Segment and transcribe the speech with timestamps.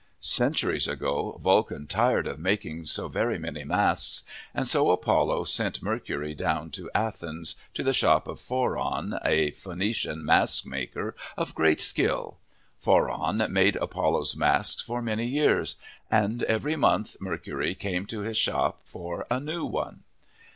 [0.19, 4.23] Centuries ago, Vulcan tired of making so very many masks.
[4.51, 10.25] And so Apollo sent Mercury down to Athens, to the shop of Phoron, a Phoenician
[10.25, 12.39] mask maker of great skill.
[12.83, 15.75] Phoron made Apollo's masks for many years,
[16.09, 20.01] and every month Mercury came to his shop for a new one.